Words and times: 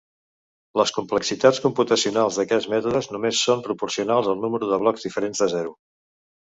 Les 0.79 0.93
complexitats 0.95 1.59
computacionals 1.67 2.39
d'aquests 2.41 2.71
mètodes 2.73 3.13
només 3.17 3.45
són 3.51 3.65
proporcionals 3.69 4.35
al 4.35 4.43
número 4.49 4.75
de 4.75 4.85
blocs 4.87 5.11
diferents 5.11 5.45
de 5.47 5.55
zero. 5.57 5.81